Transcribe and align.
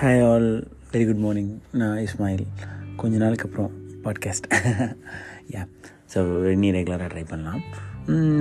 Hi 0.00 0.20
all 0.24 0.50
very 0.90 1.04
good 1.06 1.22
morning 1.22 1.48
நான் 1.80 1.96
இஸ்மாயில் 2.04 2.44
கொஞ்ச 3.00 3.14
நாளுக்கு 3.22 3.46
அப்புறம் 3.46 3.72
பாட்காஸ்ட் 4.04 4.46
யா 5.54 5.62
ஸோ 6.12 6.20
இனி 6.52 6.68
ரெகுலராக 6.76 7.08
ட்ரை 7.12 7.24
பண்ணலாம். 7.30 7.62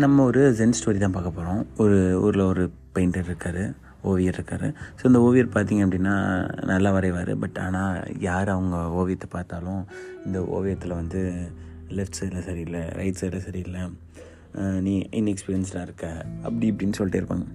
நம்ம 0.03 0.25
ஒரு 0.29 0.41
ஜென் 0.59 0.75
ஸ்டோரி 0.79 0.99
தான் 1.03 1.15
பார்க்க 1.15 1.37
போகிறோம் 1.37 1.61
ஒரு 1.83 1.97
ஊரில் 2.25 2.43
ஒரு 2.51 2.63
பெயிண்டர் 2.95 3.27
இருக்கார் 3.29 3.61
ஓவியர் 4.11 4.37
இருக்கார். 4.39 4.67
ஸோ 4.97 5.03
இந்த 5.09 5.21
ஓவியர் 5.27 5.53
பார்த்தீங்க 5.55 5.87
அப்படின்னா 5.87 6.15
நல்லா 6.71 6.91
வரைவார். 6.97 7.33
பட் 7.43 7.57
ஆனால் 7.65 7.97
யார் 8.27 8.53
அவங்க 8.55 8.83
ஓவியத்தை 9.01 9.29
பார்த்தாலும் 9.37 9.81
இந்த 10.27 10.41
ஓவியத்தில் 10.57 10.99
வந்து 11.01 11.21
லெஃப்ட் 11.99 12.19
சைடில் 12.19 12.47
சரியில்லை 12.49 12.83
ரைட் 12.99 13.21
சைடில் 13.21 13.45
சரியில்லை 13.47 13.83
நீ 14.87 14.93
இன்எக்ஸ்பீரியன்ஸ்டாக 15.21 15.87
இருக்க 15.89 16.05
அப்படி 16.47 16.67
இப்படின்னு 16.73 16.99
சொல்லிட்டே 16.99 17.21
இருப்பாங்க. 17.21 17.47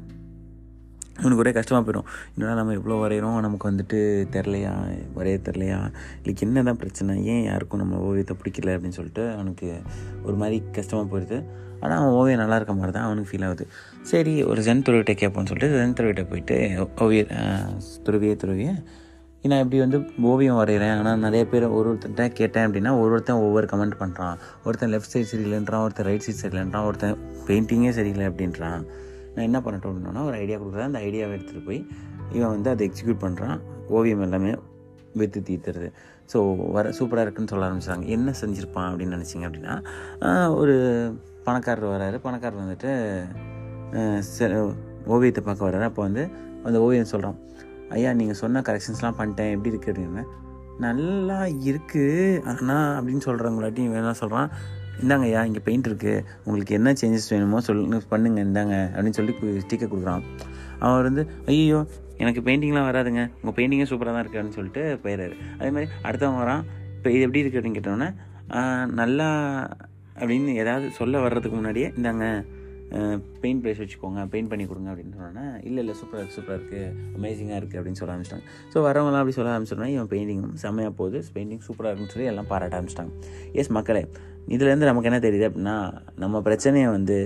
இவனுக்கு 1.23 1.43
ஒரே 1.45 1.53
கஷ்டமாக 1.59 1.83
போயிடும். 1.87 2.07
என்னடா 2.35 2.55
நம்ம 2.61 2.77
எவ்வளோ 2.79 2.99
வரைகிறோம் 3.03 3.37
நமக்கு 3.47 3.67
வந்துட்டு 3.71 3.99
தெரிலையா 4.37 4.73
வரைய 5.19 5.39
தெரிலையா 5.49 5.81
இல்லைக்கு 6.21 6.47
என்ன 6.47 6.65
தான் 6.69 6.81
பிரச்சனை? 6.83 7.17
ஏன் 7.35 7.45
யாருக்கும் 7.51 7.83
நம்ம 7.85 8.01
ஓவியத்தை 8.09 8.37
பிடிக்கல 8.41 8.77
அப்படின்னு 8.77 8.99
சொல்லிட்டு 9.01 9.25
அவனுக்கு 9.37 9.69
ஒரு 10.27 10.37
மாதிரி 10.43 10.59
கஷ்டமாக 10.79 11.07
போயிடுது. 11.13 11.39
ஆனால் 11.85 11.99
அவன் 12.01 12.17
ஓவியம் 12.19 12.43
நல்லா 12.43 12.57
இருக்க 12.59 12.75
மாதிரி 12.81 12.93
தான் 12.97 13.07
அவனுக்கு 13.07 13.31
ஃபீல் 13.31 13.47
ஆகுது. 13.47 13.65
சரி 14.11 14.35
ஒரு 14.51 14.61
ஜென் 14.67 14.85
துறவிட்ட 14.89 15.15
கேட்போம்னு 15.23 15.51
சொல்லிட்டு 15.51 15.79
ஜென் 15.79 15.97
துறவிட்ட 16.01 16.25
போயிட்டு 16.33 16.59
ஓவிய 17.05 17.23
துறவியே 18.09 18.35
துறவியே 18.43 18.75
நான் 19.51 19.63
இப்படி 19.63 19.79
வந்து 19.83 19.99
ஓவியம் 20.31 20.59
வரைகிறேன் 20.61 20.93
ஆனால் 20.99 21.23
நிறைய 21.25 21.45
பேர் 21.53 21.65
ஒரு 21.79 21.87
ஒருத்தர்கிட்ட 21.91 22.25
கேட்டேன் 22.41 22.67
அப்படின்னா 22.67 22.91
ஒரு 23.01 23.11
ஒருத்தன் 23.15 23.41
ஒவ்வொரு 23.47 23.67
கமெண்ட் 23.73 23.97
பண்ணுறான் 24.03 24.37
ஒருத்தன் 24.67 24.93
லெஃப்ட் 24.95 25.13
சைடு 25.15 25.29
சரியில்லைன்றான் 25.31 25.85
ஒருத்தன் 25.87 26.07
ரைட் 26.09 26.25
சைடு 26.27 26.41
சரியில்லைன்றான் 26.43 26.87
ஒருத்தன் 26.89 27.17
பெயிண்டிங்கே 27.49 27.93
சரியில்லை 27.99 28.27
அப்படின்றான். 28.31 28.85
நான் 29.35 29.45
என்ன 29.45 29.59
பண்ணட்டும் 29.61 29.93
அப்படின்னா 29.93 30.25
ஒரு 30.25 30.37
ஐடியா 30.37 30.59
கொடுக்குறேன். 30.59 30.89
அந்த 30.91 30.99
ஐடியாவை 30.99 31.35
எடுத்துகிட்டு 31.37 31.67
போய் 31.67 31.81
இவன் 32.33 32.49
வந்து 32.49 32.71
அதை 32.71 32.91
எக்ஸிக்யூட் 32.91 33.23
பண்ணுறான் 33.25 33.61
ஓவியம் 33.89 34.23
எல்லாமே 34.23 34.53
விற்று 35.15 35.41
தீர்த்துறது 35.41 35.89
ஸோ 36.33 36.39
வர 36.73 36.89
சூப்பராக 36.99 37.25
இருக்குன்னு 37.27 37.53
சொல்ல 37.53 37.67
ஆரம்பிச்சாங்க. 37.69 38.05
என்ன 38.17 38.33
செஞ்சுருப்பான் 38.41 38.89
அப்படின்னு 38.91 39.17
நினச்சிங்க 39.17 39.47
அப்படின்னா 39.49 39.75
ஒரு 40.55 40.75
பணக்காரர் 41.45 41.91
வராரு. 41.95 42.19
பணக்காரர் 42.19 42.63
வந்துட்டு 42.63 42.91
ச- 44.39 44.75
ஓவியத்தை 45.07 45.45
பார்க்க 45.45 45.71
வர்றாரு 45.71 45.89
அப்போ 45.91 46.03
வந்து 46.03 46.29
அந்த 46.65 46.81
ஓவியம் 46.81 47.11
சொல்கிறான் 47.13 47.39
ஐயா 47.89 48.13
நீங்கள் 48.13 48.41
சொன்ன 48.43 48.61
கரெக்ஷன்ஸ்லாம் 48.61 49.19
பண்ணிட்டேன். 49.19 49.51
எப்படி 49.55 49.71
இருக்குது 49.77 49.93
அப்படின்னு. 49.93 50.25
நல்லா 50.79 51.39
இருக்குது 51.43 52.43
ஆனால் 52.51 53.05
அப்படின்னு 53.05 53.21
சொல்கிறவங்களாட்டி 53.25 53.83
இவன் 53.89 54.03
என்ன 54.05 54.13
சொல்கிறான் 54.13 54.51
இந்தாங்க 55.01 55.25
ஐயா 55.29 55.41
இங்கே 55.49 55.63
பெயிண்ட் 55.67 55.89
இருக்குது 55.91 56.25
உங்களுக்கு 56.47 56.73
என்ன 56.79 56.93
சேஞ்சஸ் 57.01 57.29
வேணுமோ 57.33 57.61
சொல்லு 57.69 58.01
பண்ணுங்க 58.13 58.41
இந்தாங்க 58.49 58.75
அப்படின்னு 58.95 59.19
சொல்லி 59.19 59.35
ஸ்டிக்கர் 59.65 59.93
கொடுக்குறான். 59.93 60.25
அவர் 60.87 61.09
வந்து 61.09 61.25
ஐயோ 61.53 61.81
எனக்கு 62.23 62.41
பெயிண்டிங்லாம் 62.47 62.89
வராதுங்க. 62.91 63.23
உங்கள் 63.41 63.57
பெயிண்டிங்கே 63.59 63.87
சூப்பராக 63.91 64.13
தான் 64.15 64.25
இருக்குன்னு 64.25 64.57
சொல்லிட்டு 64.59 64.83
போயிடுறாரு 65.05 65.37
அதே 65.59 65.71
மாதிரி 65.77 65.89
அடுத்தவங்க 66.09 66.41
வரான். 66.45 66.65
இப்போ 66.97 67.11
இது 67.15 67.25
எப்படி 67.27 67.43
இருக்குது 67.43 67.61
அப்படின்னு 67.61 67.79
கேட்டோன்னே 67.79 68.09
நல்லா 69.01 69.29
அப்படின்னு 70.21 70.53
ஏதாவது 70.63 70.87
சொல்ல 70.99 71.21
வர்றதுக்கு 71.27 71.57
முன்னாடியே 71.59 71.89
இந்தாங்க 71.99 72.27
பெயிண்ட் 73.43 73.61
ப்ரைஸ் 73.63 73.81
வச்சுக்கோங்க 73.83 74.21
பெயிண்ட் 74.33 74.51
பண்ணி 74.51 74.65
கொடுங்க 74.71 74.89
அப்படின்னு 74.93 75.15
சொன்னோன்னே 75.19 75.45
இல்லை 75.69 75.81
இல்லை 75.83 75.95
சூப்பராக 76.01 76.21
இருக்குது 76.23 76.37
சூப்பராக 76.39 76.59
இருக்குது 76.61 77.15
அமேசிங்காக 77.19 77.59
இருக்குது 77.61 77.79
அப்படின்னு 77.81 78.01
சொல்ல 78.01 78.13
ஆரம்பிச்சிட்டாங்க. 78.15 78.47
ஸோ 78.73 78.83
வரவங்களாம் 78.87 79.21
அப்படி 79.23 79.37
சொல்ல 79.39 79.53
ஆரம்பிச்சோன்னா 79.55 79.89
இவன் 79.95 80.11
பெயிண்டிங் 80.13 80.45
செம்மையாக 80.63 80.95
போகுது 81.01 81.21
பெயிண்டிங் 81.37 81.63
சூப்பராக 81.67 81.91
இருக்குன்னு 81.91 82.15
சொல்லி 82.15 82.29
எல்லாம் 82.33 82.49
பாராட்ட 82.53 82.79
ஆரம்பிச்சிட்டாங்க. 82.79 83.13
எஸ் 83.61 83.73
மக்களே 83.79 84.03
இதுலேருந்து 84.55 84.89
நமக்கு 84.91 85.11
என்ன 85.11 85.21
தெரியுது 85.27 85.47
அப்படின்னா 85.51 85.77
நம்ம 86.25 86.43
பிரச்சனையை 86.49 86.89
வந்து 86.97 87.19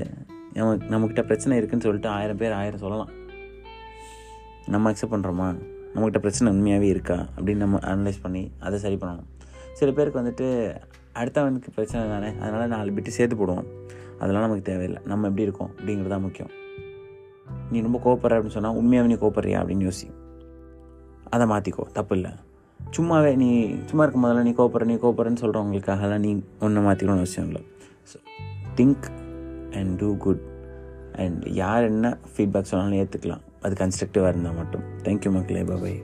நம்ம 0.59 0.75
நம்மக்கிட்ட 0.93 1.23
பிரச்சனை 1.31 1.57
இருக்குன்னு 1.61 1.87
சொல்லிட்டு 1.87 2.11
ஆயிரம் 2.17 2.41
பேர் 2.43 2.59
ஆயிரம் 2.61 2.83
சொல்லலாம். 2.85 3.11
நம்ம 4.75 4.91
அக்செப்ட் 4.91 5.15
பண்ணுறோமா 5.15 5.49
நம்மக்கிட்ட 5.93 6.21
பிரச்சனை 6.25 6.47
உண்மையாகவே 6.55 6.89
இருக்கா? 6.95 7.17
அப்படின்னு 7.37 7.65
நம்ம 7.65 7.81
அனலைஸ் 7.91 8.23
பண்ணி 8.25 8.45
அதை 8.67 8.79
சரி 8.85 8.97
பண்ணணும். 9.03 9.29
சில 9.81 9.91
பேருக்கு 9.99 10.21
வந்துட்டு 10.23 10.47
அடுத்தவனுக்கு 11.21 11.71
பிரச்சனை 11.77 12.03
தானே 12.15 12.31
அதனால் 12.45 12.73
நாலு 12.75 12.95
பிட்டு 12.97 13.17
சேர்த்து 13.19 13.37
போடுவோம். 13.41 13.69
அதெல்லாம் 14.21 14.45
நமக்கு 14.45 14.63
தேவையில்லை. 14.63 15.01
நம்ம 15.05 15.29
எப்படி 15.29 15.43
இருக்கோம் 15.43 15.71
அப்படிங்கிறது 15.79 16.13
தான் 16.15 16.25
முக்கியம். 16.27 16.53
நீ 17.71 17.81
ரொம்ப 17.81 17.99
கோவப்படுற 18.05 18.37
அப்படின்னு 18.37 18.57
சொன்னால் 18.57 18.79
உண்மையாகவே 18.81 19.11
நீ 19.13 19.19
கோப்படுறியா 19.23 19.61
அப்படின்னு 19.63 19.87
யோசி. 19.89 20.09
அதை 21.31 21.47
மாற்றிக்கோ 21.53 21.85
தப்பு 21.93 22.15
இல்லை. 22.17 22.31
சும்மாவே 22.97 23.31
நீ 23.37 23.49
சும்மா 23.85 24.03
இருக்கும் 24.03 24.25
போதெல்லாம் 24.25 24.47
நீ 24.49 24.53
கோவப்படுற 24.59 24.85
நீ 24.85 24.97
கோப்படுறன்னு 25.05 25.43
சொல்கிறவங்களுக்காகலாம் 25.43 26.25
நீ 26.27 26.33
ஒன்றை 26.61 26.83
மாற்றிக்கணும்னு 26.85 27.25
அவசியம் 27.25 27.47
இல்லை. 27.47 27.63
So 28.11 28.17
think 28.81 29.07
and 29.79 29.93
do 30.01 30.17
good 30.17 30.45
and 31.25 31.43
யார் 31.63 31.85
என்ன 31.93 32.19
ஃபீட்பேக் 32.33 32.71
சொன்னாலும் 32.73 32.99
ஏற்றுக்கலாம் 33.03 33.45
அது 33.63 33.75
கன்ஸ்ட்ரக்டிவாக 33.85 34.33
இருந்தால் 34.33 34.55
மட்டும். 34.55 34.85
தேங்க்யூ 35.03 35.31
மக்களே 35.31 35.63
பாபாய் 35.63 35.99